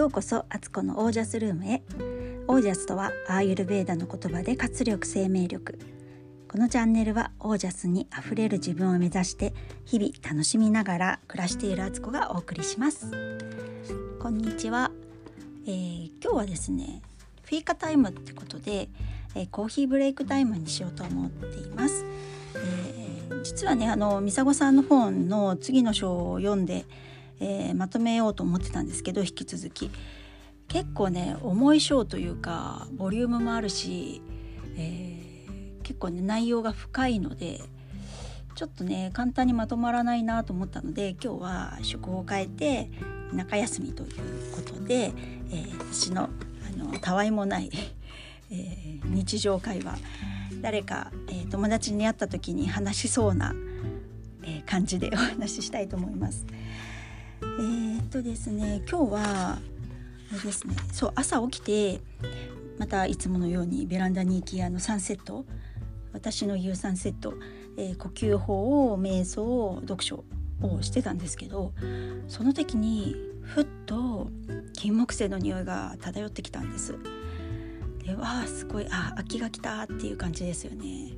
[0.00, 1.82] ようこそアツコのオージャスルームへ。
[2.48, 5.78] オージャスとはアーユルベーダの言葉で活力生命力。
[6.48, 9.52] このチャンネルはオージャスにあふれる自分を目指して
[9.84, 13.10] 日々楽しみながら暮らしているアツコがお送りします。
[14.18, 14.90] こんにちは、
[15.66, 17.02] えー、今日はですね
[17.42, 18.88] フィーカタイムってことで、
[19.34, 22.06] えー、コーヒーブレイクタイムにしようと思っています、
[22.54, 26.86] えー、実はねあのミサゴさんの本の次の章を読んで
[27.40, 29.90] えー、まとめようと思ってたんですけど引き続き
[30.68, 34.22] 結構ね重い章というかボリュームもあるし、
[34.76, 37.60] えー、結構ね内容が深いので
[38.54, 42.90] ちょっとね簡単にまとまらないなと思ったので今日は趣向を変えて
[43.32, 44.10] 中休みという
[44.54, 45.12] ことで、
[45.50, 47.70] えー、私のあのたわいもない
[48.52, 49.96] えー、日常会話
[50.60, 53.54] 誰か、えー、友達に会った時に話しそうな、
[54.42, 56.44] えー、感じでお話ししたいと思います。
[57.42, 59.20] えー、っとですね今日は
[59.52, 59.58] あ
[60.32, 62.00] れですねそう朝起きて
[62.78, 65.44] またいつものようにベランダに行きあのサンセット
[66.12, 67.34] 私の言うサンセット、
[67.76, 70.24] えー、呼吸法瞑想読書
[70.62, 71.72] をしてたんですけど
[72.28, 74.28] その時にふっと
[74.74, 76.96] 金木犀の匂いが漂ってきたんです。
[78.04, 81.12] でわあすごいあ秋が来たっていう感じですよね。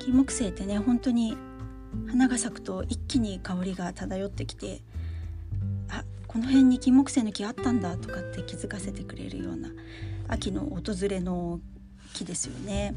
[0.00, 1.36] 金木犀ってね本当に
[2.08, 4.82] 花が咲くと一気に香りが漂ってきて
[5.92, 9.68] あこの辺に金木犀の木あったんだとかって気づかせてくれるような
[10.28, 11.60] 秋の訪れの
[12.14, 12.94] 木ですよね。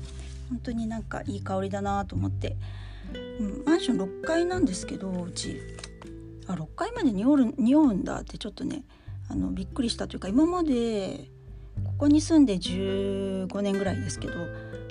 [0.50, 2.56] 本当になんかいい香りだなと思って、
[3.40, 5.62] うん、マンション6階なんですけどうち。
[6.48, 8.84] あ6階まで匂う匂うんだってちょっとね
[9.30, 11.28] あのびっくりしたというか今まで
[11.84, 14.34] ここに住んで15年ぐらいですけど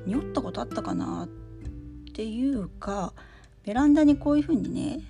[0.07, 3.13] 匂ったことあったかなっていうか
[3.65, 5.01] ベランダにこういう風にね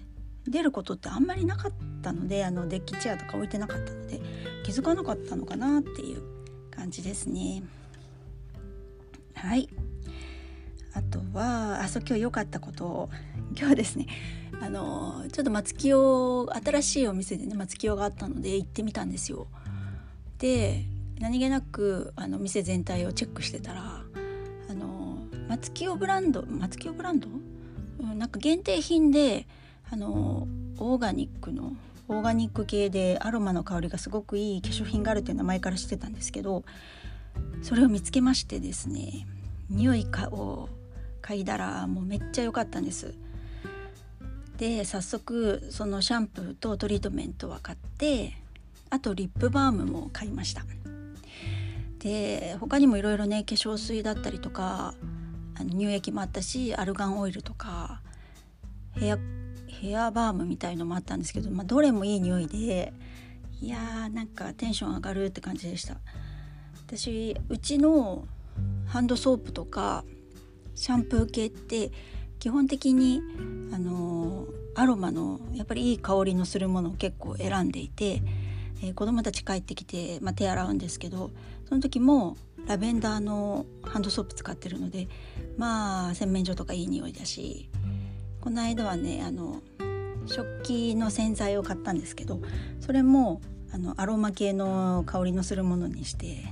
[0.46, 4.20] 出ることってあんまりなかったのであのデッキチェアとか置いてなかったので
[4.64, 6.22] 気づかなかったのかなっていう
[6.70, 7.62] 感じですね。
[9.34, 9.68] はい
[10.94, 13.10] あとはあそう今日良かったことを
[13.50, 14.06] 今日はですね
[14.60, 19.48] あのちょっと松清新しいお店でね松清があったので行ってみたんですよ。
[20.38, 20.84] で
[21.18, 24.02] 何気なくあの店全体をチェックしてたら
[24.70, 25.18] あの
[25.48, 27.28] 松清ブランド松清ブランド、
[28.00, 29.46] うん、なんか限定品で
[29.90, 31.72] あのオーガニックの
[32.08, 36.64] オーガニック系でアロマの香りがすごくいい化粧品があるっていう名前から知ってたんですけど
[37.62, 39.26] それを見つけましてですね
[39.70, 40.68] 匂いを
[41.22, 43.14] 嗅いだらもうめっちゃ良かったんです。
[44.58, 48.36] で早速そのシャンプーとトリートメントは買って
[48.90, 50.62] あとリップバームも買いました
[51.98, 54.94] で他にもいろいろね化粧水だったりとか
[55.56, 58.00] あの乳液もあったしアルガンオイルとか
[58.92, 59.18] ヘア
[59.84, 62.92] ヘアバームみたいのもあったんですけど、まあ、どれもいい匂いで
[63.60, 65.98] いやーなんかテンション上がるって感じでした。
[66.86, 68.26] 私うちの
[68.86, 70.04] ハンドソープとか
[70.74, 71.90] シャンプー系って
[72.38, 73.22] 基本的に
[73.72, 78.22] あのアロマのやっぱりいい香りのするものを結構選んでいて、
[78.82, 81.30] えー、子供たち帰ってきて、まあ、手洗うんですけど
[81.68, 85.08] その時もラベンダーのハンドソープ使ってるので
[85.56, 87.70] まあ洗面所とかいい匂いだし
[88.40, 89.62] この間はねあの
[90.26, 92.40] 食器の洗剤を買ったんですけど
[92.80, 93.40] それも
[93.72, 96.44] あのアロマ系の香りのするものにして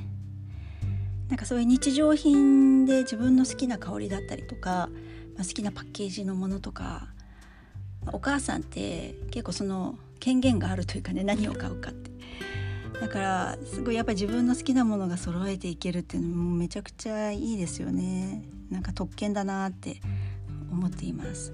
[1.29, 4.91] なんかそういう日常品で自分の好きな香りだったりとか、
[5.37, 7.09] まあ、好きなパッケージのものとか
[8.13, 12.11] お母さんって結構その権限があるというかね何を買うかって
[13.01, 20.01] だからすごいやっぱり自分の好きなものが揃えていけるっていうのもめちゃくちゃいいですよねなんか特権だなって
[20.71, 21.53] 思っています。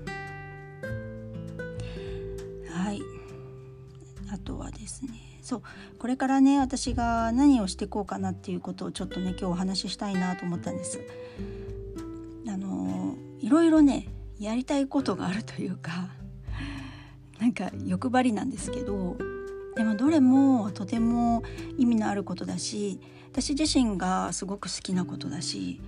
[4.32, 5.10] あとはですね
[5.42, 5.62] そう
[5.98, 11.00] これからね私が何をしていこうかなっていうことをちょっとね今日お話ししたいなと思ったんです
[12.46, 14.08] あのいろいろね
[14.38, 16.08] やりたいことがあるというか
[17.40, 19.16] なんか欲張りなんですけど
[19.76, 21.42] でもどれもとても
[21.76, 23.00] 意味のあることだし
[23.32, 25.80] 私自身がすごく好きなことだし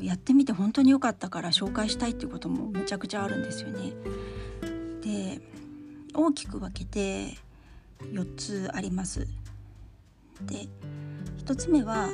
[0.00, 3.92] やってみて本当に良かったから紹介したいっていうこともめちゃくちゃあるんですよね。
[5.02, 5.40] で
[6.14, 7.36] 大きく分けて
[8.00, 9.26] 4つあります。
[10.42, 10.68] で
[11.44, 12.08] 1つ目は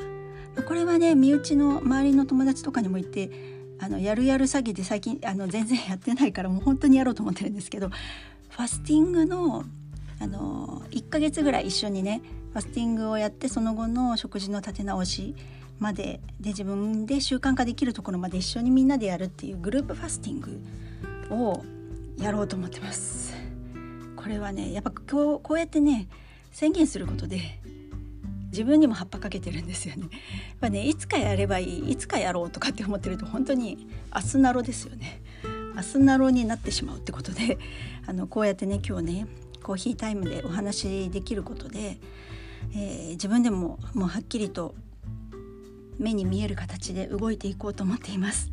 [0.66, 3.30] これはね身内の周りの友達とかにも言って
[3.80, 9.64] あのやるやる詐欺で最近あの全然やってないからもう本当にやろうと思ってるんですけどファスティングの
[10.20, 15.34] あの1ヶ月ぐらい一緒にねファスティングをやってその後の食事の立て直し
[15.80, 20.60] までで自分で習慣化できるところまで一緒にみんなでやるっていうグループファスティング
[21.34, 21.64] を
[22.18, 23.41] やろうと思ってます。
[24.22, 26.08] これはねやっぱこうこうやってね
[26.52, 27.58] 宣言することで
[28.50, 30.02] 自分にも葉っぱかけてるんですよね。
[30.02, 30.10] やっ
[30.60, 35.22] ぱねいつかやればいいいつかやろうとかって思ってると本当に明日なろですよね。
[35.74, 37.58] 明日なろになってしまうってことで
[38.06, 39.26] あのこうやってね今日ね
[39.62, 41.96] コーヒータイムでお話しできることで、
[42.74, 44.74] えー、自分でももうはっきりと
[45.98, 48.50] 目に見える形で動いていこうと思っています。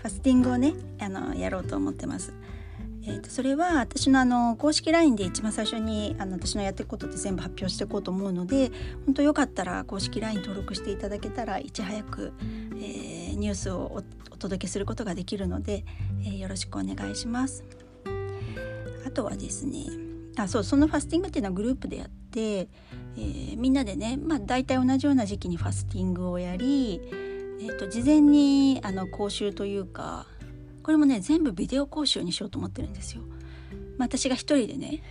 [0.00, 2.32] ファスティングをねあのやろうと思ってます。
[3.02, 8.70] えーと、それは私のあの公式 LINE で一番最初にあの私のやっていくことって全部発表していこうと思うので
[9.06, 12.32] 本当よかったら公式 LINE 登録していただけたらいち早く、
[12.76, 15.84] えー、ニュースをお届けすることができるので、
[16.24, 17.64] えー、よろしくお願いします。
[19.06, 19.86] あとはですね
[20.36, 27.00] あそうそのファスティングっていうのはグループでやって、えー、みんなでね、まあ、大体同じような時期にファスティングをやり、
[27.60, 30.26] えーと、事前にあの講習というか
[30.82, 33.22] これもね全部ビデオ講習にしようと思ってるんですよ。
[33.98, 35.02] まあ、私が一人でね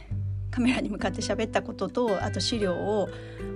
[0.52, 3.10] カメラに向かって喋ったこととあと資料を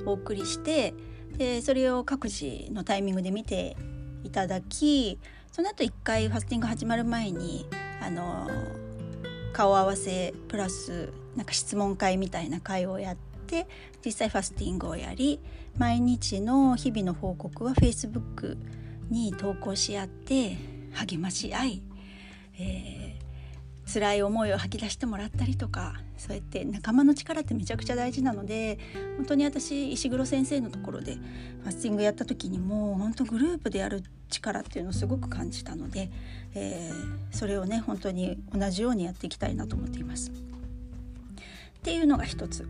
[0.05, 0.93] お送りして
[1.37, 3.75] でそれを各自のタイミングで見て
[4.23, 5.17] いただき
[5.51, 7.67] その後一回ファスティング始まる前に
[8.01, 8.47] あの
[9.53, 13.17] 顔合わせプラスなんか質問会みたいな会をやっ
[13.47, 13.67] て
[14.05, 15.39] 実際ファスティングをやり
[15.77, 18.57] 毎日の日々の報告は Facebook
[19.09, 20.57] に投稿し合って
[20.93, 21.83] 励まし合い、
[22.63, 28.79] えー、辛い思いを吐き出してもらったりとかそうやって仲間の力ってめちゃくちゃ大事なので
[29.17, 31.15] 本当に私石黒先生のところで
[31.63, 36.09] ファスティングやった時にも本当グループでやる力っていうのをすごく感じたので、
[36.55, 40.31] えー、それをね本当に同じようにやっていきたいなと思っています。
[40.31, 40.33] っ
[41.83, 42.65] ていうのが一つ。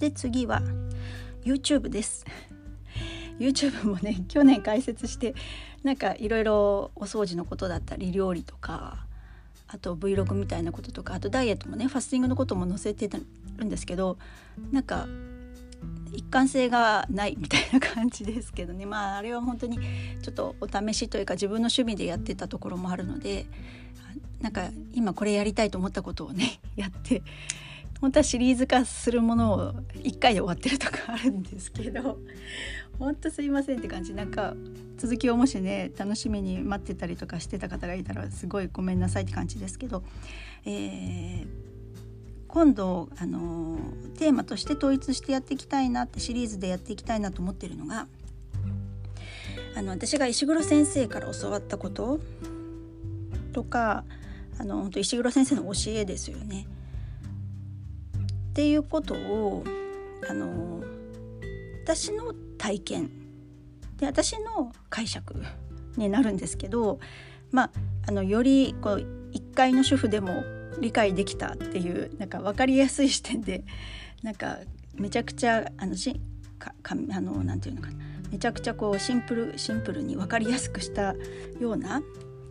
[0.00, 0.62] で次は
[1.44, 2.24] YouTube です。
[3.38, 5.34] YouTube もね去年開設して
[5.84, 9.04] なんかいろいろお掃除のことだったり料理とか
[9.68, 14.16] あと Vlog みたいなこととかあとダイエットもねファスティングのことも載せてるんですけど
[14.72, 15.06] なんか
[16.12, 18.86] 一貫性がないみたいな感じですけどね。
[18.86, 19.78] まああれは本当に
[20.22, 23.46] ちょっとお試しというか自分の趣味でやってたところもあるので
[24.40, 27.22] なんか今これやりたいと思ったことをねやって
[28.04, 32.18] 本当はシリーズ化するものを1回で終わってるとかあるんですけど
[32.98, 34.52] 本当すいませんって感じなんか
[34.98, 40.04] 続きをもしね楽しみに待ってたりとかしてた方がいたらすごいごめんなさいって感じですけど、
[40.66, 41.46] えー、
[42.46, 43.78] 今度あの
[44.18, 48.06] テーマとして統一してやっていきたいなってシリーズでやっていきたいなと思ってるのが
[49.76, 52.20] あの私が石黒先生から教わったこと
[53.54, 54.04] とか
[54.58, 56.66] あの本当石黒先生の教えですよね。
[58.54, 59.64] っていうことを
[60.30, 60.80] あの
[61.82, 63.10] 私の体験
[63.96, 65.34] で私の解釈
[65.96, 67.00] になるんですけど
[67.50, 67.70] まあ
[68.06, 70.44] あのよりこう一階の主婦でも
[70.78, 73.64] 理解できたっていうなんか分かりやすい視点で
[74.22, 74.58] なんか
[74.94, 76.20] めちゃくちゃあのし
[76.56, 78.04] かかあのなんていうのかな。
[78.30, 81.14] めちゃくちゃこうシンプルシンプルに分かりやすくした
[81.60, 82.02] ような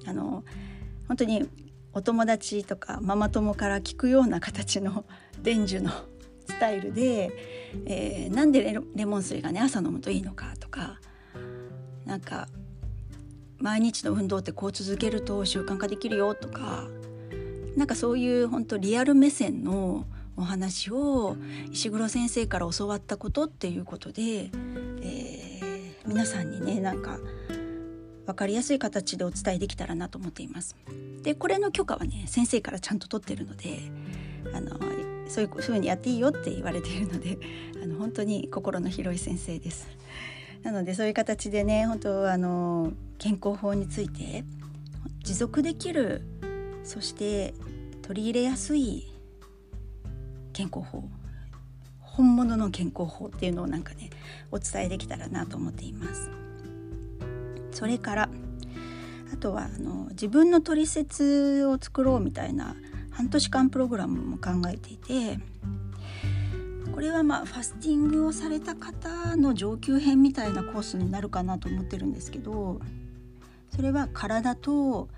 [0.06, 0.44] あの
[1.08, 1.50] 本当に
[1.94, 5.06] お友達とかママ友から聞くような形の
[5.42, 5.92] 伝授の
[6.48, 7.31] スタイルで、
[7.86, 11.00] えー、なんでレモン水がね朝飲むといいのかとか
[12.06, 12.48] なんか
[13.60, 16.88] 毎日の運動ってこう続けると習慣化できるよとか
[17.77, 21.38] なんかそういう本当リアル目線のお話を
[21.72, 27.20] 石黒先生から教わったことっていうことで、えー、皆さんにねなんか
[28.25, 30.75] 分かりやすい形でお伝えできたらなと思っています。
[31.24, 33.80] でこれの許可はね先生からちゃんと取ってるので
[34.53, 34.80] あの
[35.27, 37.38] そういうふうにやっていいよって言われているので
[37.82, 39.88] あの本当に心の広い先生です。
[40.63, 44.46] なのでそういう形でね本当あの健康法について
[45.24, 46.22] 持続できる
[46.84, 47.53] そして
[48.01, 49.12] 取り入れやすい
[50.53, 51.03] 健康法
[52.00, 54.10] 本物の健康法っていうのをなんかね
[54.51, 56.43] お伝えできたらなと思っています。
[57.74, 58.30] それから
[59.34, 62.75] あとはあの自分の取説を作ろうみたいな
[63.12, 65.39] 半年間プログラムも考えていて
[66.94, 72.80] これはまあファスティングをされた方の上級編みたいなコースになるかなと思ってるんですけど
[73.75, 75.10] それは体と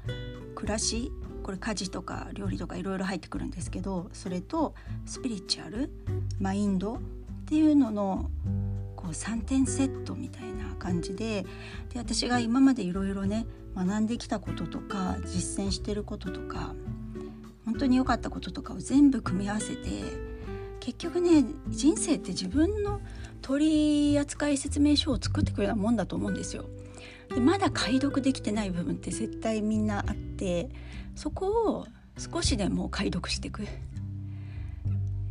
[0.55, 1.11] 暮らし
[1.43, 4.73] これ家事とか料理とかいろいろ入ってくるんですけどそれと
[5.05, 5.91] スピリチュアル
[6.39, 6.99] マインドっ
[7.45, 8.31] ていうのの
[9.09, 11.45] 3点セットみたいな感じで
[11.93, 13.45] で私が今までいろいろね
[13.75, 16.73] 学んできたこととか実践してることとか
[17.65, 19.89] 本当に良かったこととかを全部組み合わせて
[20.79, 23.01] 結局ね人生って自分の
[23.41, 26.65] 取扱説明書を作ってくるようなもんだと思うんですよ。
[27.33, 30.69] でまだ解読できてない部分って絶対みんなあって
[31.15, 33.63] そこを少しでも解読していく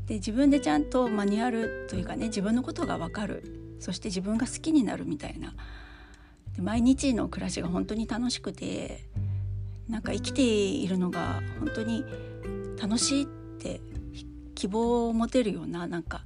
[0.07, 5.55] で自分でちゃんとマニュアルというかね自分のことが分かるそして自分が好きになるみたいな。
[6.59, 9.05] 毎日の暮らしが本当に楽しくて
[9.89, 12.05] なんか生きているのが本当に
[12.81, 13.81] 楽しいって
[14.55, 16.23] 希望を持てるようななんか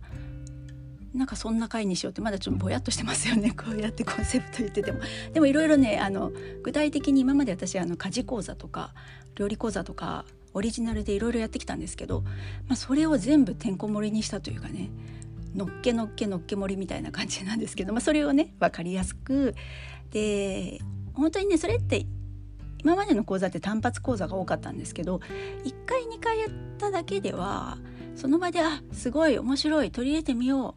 [1.15, 3.51] なんかそんな回にしようってまだちょっとぼやっとしてますよね。
[3.57, 5.01] こうやってコンセプト言ってても。
[5.33, 6.31] でもいろいろねあの
[6.63, 8.95] 具体的に今まで私あの家事講座とか
[9.35, 12.21] 料理講座とかオリジナルでいろいろやってきたんですけど、
[12.69, 14.91] まあ、それを全部てんこ盛りにしたというかね。
[15.55, 19.55] のっけのっけのっけ盛りみたいな感じなんですけど、まあ、それをね分かりやすく。
[20.11, 20.81] で
[21.15, 22.07] 本当にねそれって
[22.83, 25.17] 今までの講座って単発講座が多かったんですけど
[25.65, 27.79] 1回2回やっただけでは
[28.15, 30.77] その場であすごい面白い取り入れてみよ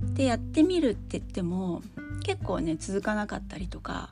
[0.00, 1.82] うってやってみるって言っても
[2.22, 4.10] 結構ね続かなかったりとか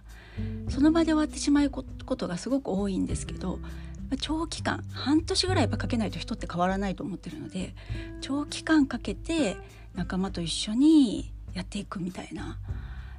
[0.69, 3.59] その場で終わってしまうことがすごく多いんですけど
[4.21, 7.75] 長期間半年ぐらいやっぱかけないと人って変わらないと思ってるので
[8.21, 9.57] 長期間かけて
[9.99, 12.57] 仲間と一緒にやっていくみたいな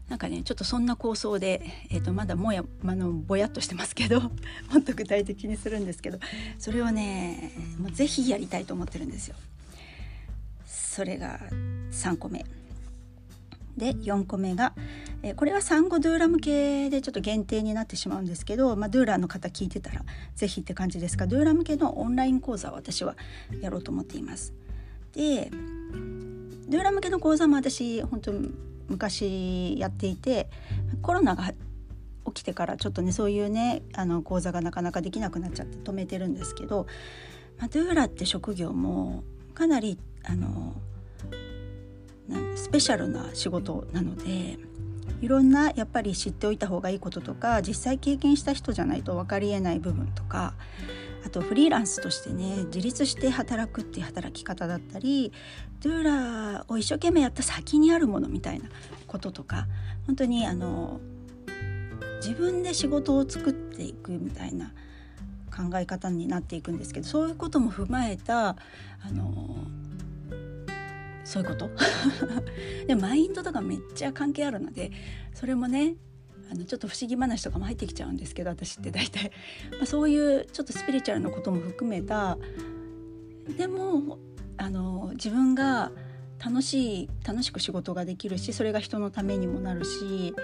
[0.08, 4.22] なんかねちょっとそんな構想で、えーと、まだもやあのぼやっとしてますけど
[4.72, 6.20] もっと具体的にするんですけど
[6.58, 9.36] それをねもうぜひやりたいと思ってるんですよ。
[10.66, 11.40] それが
[11.92, 12.46] 3個目
[13.78, 14.74] で4個目が、
[15.22, 20.04] えー、これは産後ドゥーラ向けでちょっと限定になってしまうんですけど、まあ、ドゥーラの方聞いてたら
[20.36, 23.16] 是非って感じですがドゥーラ向けのオンライン講座を私は
[23.62, 24.54] やろうと思っています。
[25.14, 25.52] で
[26.70, 28.32] ドゥーラ向けの講座も私本当
[28.88, 30.50] 昔やっていて
[31.02, 31.52] コロナが
[32.28, 36.86] 起きてからちょっとねそういうねあの講座がなかなかできなくなっちゃって止めてるんですけど、
[37.58, 39.24] まあ、ドゥーラって職業も
[39.54, 40.76] かなりあの
[42.56, 44.58] スペシャルな仕事なので
[45.22, 50.54] いろんなやっぱり知っておいた方がいいこととか実際経験した人じゃないと分かりえない部分とか
[51.26, 55.32] あとフリーランスとしてね自立して働くっていう働き方だったり
[55.82, 58.70] ドゥーラーを一生懸命やった先にあるものみたいな
[59.08, 59.68] こととか
[60.08, 61.00] 本当にあの
[62.18, 64.74] 自分で仕事を作っていくみたいな
[65.56, 68.56] 考え方になっていくんですけどそういうことも踏まえたあ
[69.12, 69.66] の
[71.24, 71.70] そういうこと？
[72.88, 74.92] でマインドとかめっちゃ関係あるので
[75.34, 75.96] それもね
[76.52, 79.32] あのちょっと不思議話とかも入ってきちゃうんですけど私って大体、
[79.78, 82.38] まあ、そういうちょっとスピリチュアルなことも含めた。
[83.58, 84.20] でも
[84.58, 85.92] あの自分が
[86.44, 90.36] 楽しい楽しく仕事ができるしそれが人のためにもなるし、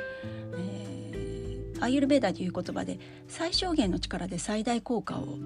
[0.58, 5.38] えー、アイユルベーダという言葉で最小限の力で最大効果を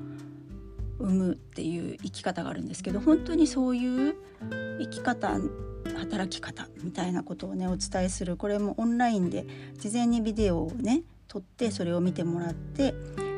[1.00, 4.15] 生むっていう生き方があるんですけど本当にそういう
[4.79, 5.39] 生き方
[5.98, 8.38] 働き方みたいなことをねお伝えする。
[8.38, 9.46] これもオンラインで
[9.77, 12.94] 事前にビデオをね撮ってそれを見てもらって、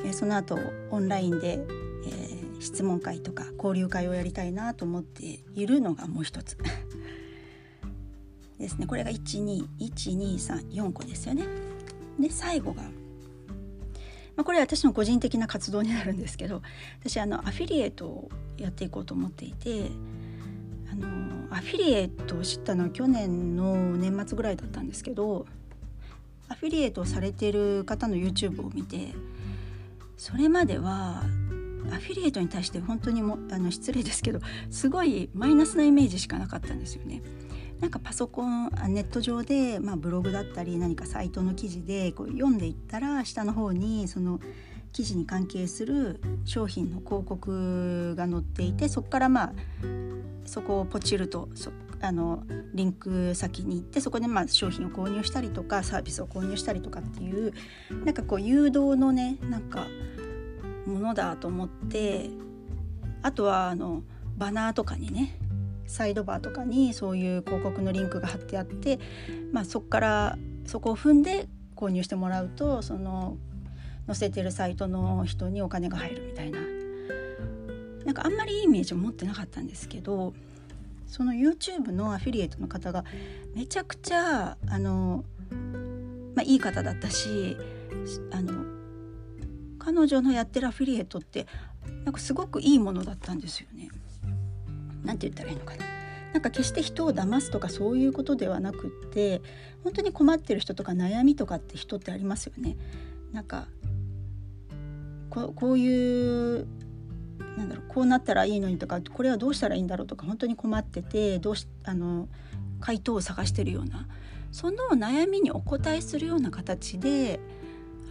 [0.05, 0.57] えその後
[0.89, 6.57] オンラインで、えー、質問会とか交流会をやりたいなと思っているのがもう一つ。
[8.57, 8.85] ですね。
[8.85, 11.45] これが121234個ですよね。
[12.19, 12.83] で最後が、
[14.41, 16.63] まあ、これは私の個人的な活動になるんですけど
[16.99, 19.91] 私あのアフィリエイトをやっていこうと思っていて
[20.91, 21.07] あの
[21.55, 25.45] アフィリエイトを知ったのは去年の年末ぐらいだったんですけど
[26.49, 29.13] アフィリエイトをされてる方の YouTube を見て
[30.17, 31.21] それまでは
[31.91, 34.39] アフィリエイトに対して本当にもあの失礼ですけど
[34.71, 37.21] すごいマイナスなイメージしかなかったんですよね。
[37.81, 44.39] なんかパソコンネット上で、まあ、ブログだったり何かサイトの記事でこう読んでいったら下の方にその
[44.93, 49.53] 記事に関係する商品の広告が載っていてそこからまあ
[50.45, 51.49] そこをポチると
[52.01, 57.53] あのリンク先に行ってそこでまあ商品を購入したりとかサービスを購入したりとかっていう
[58.05, 59.87] なんかこう誘導のねなんか
[60.85, 62.29] ものだと思って
[63.21, 64.03] あとはあの
[64.37, 65.37] バナーとかにね
[65.87, 68.99] サイドバーとかにそういう広告のリンクが貼ってあって、
[69.51, 73.37] まあ、そこからそこを踏んで購入してもらうとその
[74.07, 76.59] 載せてるサイトの人にお金が入るみたいな。
[78.05, 80.33] なんかあんまりいいイメージを持ってなかったんですけど
[81.07, 83.03] その YouTube のアフィリエイトの方が
[83.53, 85.23] めちゃくちゃあの、
[86.35, 87.57] まあ、いい方だったし
[88.31, 88.65] あの
[89.77, 91.47] 彼女のやってるアフィリエイトって
[92.05, 93.67] なんかすごくいいものだったんですよ。
[95.01, 95.07] ね。
[95.07, 95.85] なんて言ったらいいのかな。
[96.33, 99.41] なんか決して人を騙すとかそういうことではなくって
[99.83, 102.77] 本当に困ってる人とか悩みとかって人ってありますよね。
[103.33, 103.67] なんか
[105.29, 106.67] ここういう
[107.57, 112.29] なんだろうこうなったらいいのにとかこれはどうしたらいいんだろうとか本当に困っててどうしあの
[112.79, 114.07] 回答を探してるような
[114.51, 117.39] その悩みにお答えするような形で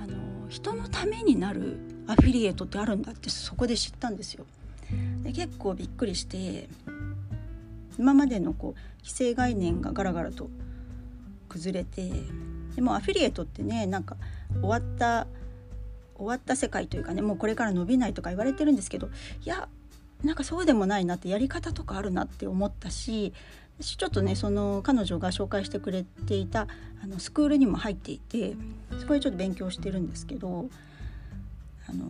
[0.02, 4.46] あの人のためになるアフィリエイトってあるんだってそこで知ったんですよ。
[5.30, 6.68] で結構びっくりして
[7.98, 10.50] 今までのこう既成概念がガラガラと
[11.48, 12.10] 崩れて
[12.74, 14.16] でもアフィリエイトってねなんか
[14.60, 15.26] 終わった
[16.16, 19.08] 終わった世界というかねもうこれから伸びないとか言われてるんですけど
[19.44, 19.68] いや
[20.24, 23.32] なんかそうでもないなってやり方とかあるなって思ったし
[23.80, 26.66] 私ちょっとねその彼女が紹介してくれていた
[27.02, 28.54] あのスクールにも入っていて
[28.98, 30.66] そこでちょっと勉強してるんですけど
[31.88, 32.04] あの、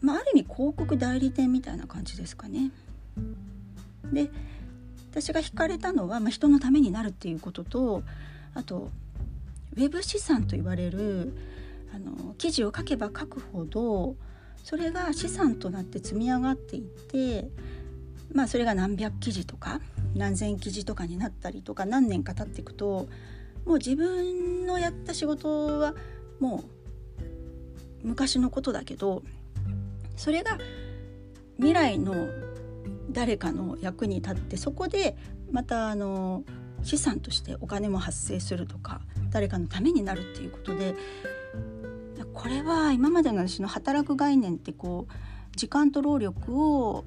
[0.00, 2.70] まあ、ある意味広告代理店みたいな感じですかね。
[4.12, 4.30] で
[5.10, 8.02] 私が惹かれたのは、まあ、人のためになるっていうことと
[8.54, 8.90] あと
[9.74, 11.34] ウェブ資産と言われる
[11.94, 14.16] あの記事を書けば書くほど
[14.62, 17.48] それが資産となって積み上がっていって
[18.32, 19.80] まあそれが何百記事とか
[20.14, 23.08] 何千記事とかになったりとか何年か経っていくと
[23.64, 25.94] もう自分のやった仕事は
[26.40, 26.64] も
[28.02, 29.22] う昔のことだけど
[30.16, 30.58] それが
[31.56, 32.28] 未来の
[33.10, 35.16] 誰かの役に立ってそこで
[35.50, 36.44] またあの
[36.82, 40.94] 資産としてお金も発生するとか誰かのためになるっていうことで
[42.32, 47.04] これは今までの私の働く概念ってこう時間と労力を、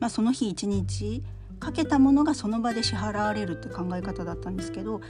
[0.00, 1.22] まあ、その日一日
[1.60, 5.00] かけたものがその場で支払われるって考え方だったんですけど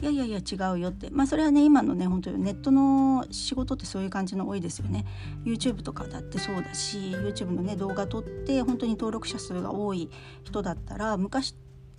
[0.00, 1.10] いやいやいや違うよって。
[1.10, 5.04] まあそれはね今のね本当にネットの仕事ってそういう感じの多いですよね。
[5.44, 10.08] YouTube とかだってそうだし YouTube のね動画撮って本当に登録者数が多い
[10.44, 11.56] 人だったら昔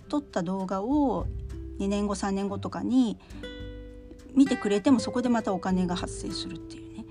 [0.08, 1.26] 撮った動画を
[1.78, 3.18] 2年後3年後とかに
[4.34, 7.04] 見てくれてもそこでまたお金が発生するっていうね。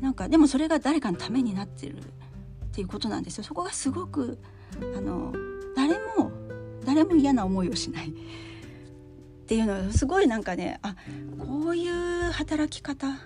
[0.00, 2.02] なんかでもそれが誰かのためになってるっ
[2.72, 3.44] ていうことなんですよ。
[3.44, 4.38] そこがすごく
[4.96, 5.32] あの
[5.74, 6.30] 誰も
[6.84, 8.14] 誰も嫌な思いをしない。
[9.52, 10.96] っていうのはすごいなんかねあ
[11.38, 13.18] こういう働き方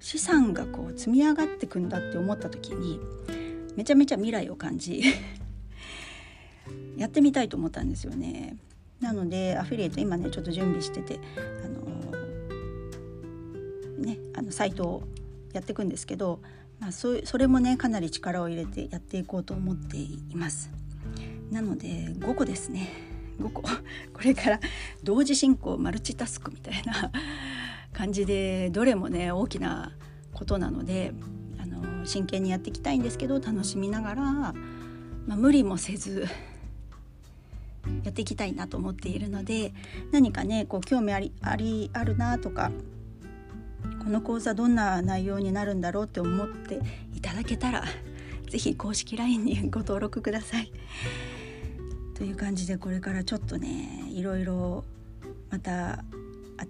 [0.00, 2.98] 資産がこう積み上がってくんだって思った時に
[3.76, 5.02] めちゃめちゃ未来を感じ
[6.96, 8.56] やってみたいと思ったんですよね。
[9.00, 11.20] なのでアフィリエイト今ねちょっと準備してて
[11.62, 11.80] あの
[13.98, 15.02] ねあのサイトを
[15.52, 16.40] やっていくんですけど、
[16.80, 20.70] まあ、そそれもねかなり力を入れてやっていこうと思っています。
[21.50, 23.70] なので5個ですね5個こ
[24.22, 24.60] れから
[25.02, 27.10] 同時進行マルチタスクみたいな
[27.92, 29.92] 感じでどれもね大きな
[30.32, 31.12] ことなので
[31.60, 34.54] あの真剣にやっていきたいんですけど楽しみながら、ま
[35.32, 36.26] あ、無理もせず
[38.04, 39.72] やっていきたいなと思っているので
[40.12, 42.70] 何かねこう興味ありありあるなとか
[44.02, 46.80] この講座どんな内容になるんだろうって思って
[47.14, 47.84] いただけたら
[48.48, 50.70] 是非公式 LINE にご登録ください。
[52.14, 54.84] という感じでこれからちょっとねいろいろ
[55.50, 56.04] また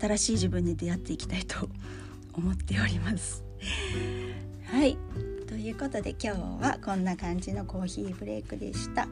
[0.00, 1.68] 新しい自分に出会っていきたいと
[2.32, 3.44] 思っております。
[4.64, 4.96] はい
[5.46, 9.06] ということで今日はこんな感じのコーヒーブレイクでした。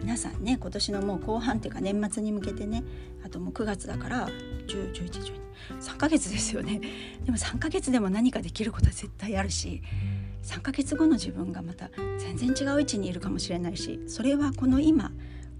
[0.00, 2.82] 皆さんね今年のもう後半っていうか年末に向けてね
[3.24, 4.28] あともう9月だから
[4.66, 5.42] 101112
[6.02, 6.80] ヶ月ですよね
[7.24, 9.80] でも3ヶ月でも何かできることは絶対あるし
[10.42, 15.12] 3ヶ月後の自分がまた全然違う位置にいるかもしれないしそれはこの今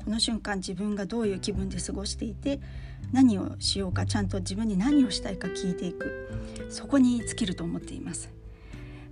[0.04, 2.60] この瞬間自分がどういう気分で過ごしていて
[3.12, 8.32] 何をしようかちゃんと自分に何をしたいか聞いていくそこに尽きると思っています。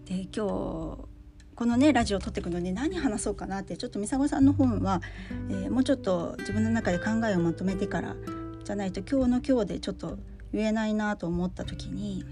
[0.06, 1.10] で今日
[1.60, 5.02] このねラジオを撮っていくのに何話そうかなってちょっと美佐子さんの本は、
[5.50, 8.16] えー、もうちょっと自分の中で考えをまとめてから
[8.64, 10.18] じゃないと今日の今日でちょっと
[10.54, 12.24] 言えないなと思った時に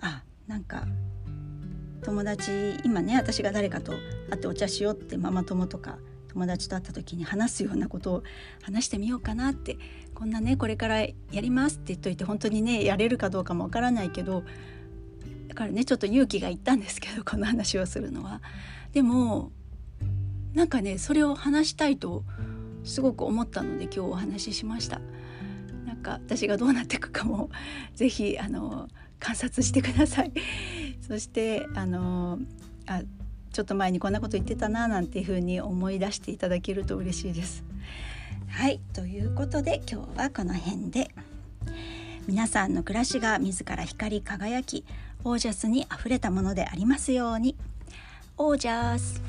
[0.00, 0.86] あなんか
[2.02, 3.92] 友達今ね私が誰かと
[4.30, 5.98] 会ってお茶しようってママ友とか
[6.32, 8.22] 友達と会った時に話すようなことを
[8.62, 9.76] 話してみようかなって
[10.14, 14.44] こんなねこれからやりますって言っといて本当にねやれるかどうかもわからないけど
[15.48, 18.40] だからねちょっと勇気がいったんですけどこの話をするのは。
[18.92, 19.50] でも
[20.54, 22.24] なんかねそれを話したいと
[22.84, 25.00] すごく思ったので今日お話ししました。
[25.86, 27.50] なんか私がどうなっていくかも
[27.94, 28.88] 是非あの
[29.18, 30.32] 観察してください。
[31.00, 32.38] そしてあの
[32.86, 33.02] あ
[33.52, 37.64] ちょっと前にこんなこと言ってたななんていうふうに思い出していただけると嬉しいです。
[38.48, 41.10] はいということで今日はこの辺で。
[42.26, 44.84] 皆さんの暮らしが自ら光り輝き
[45.24, 47.56] オージャスにあふれたものでありますように。
[48.36, 49.20] オージャス。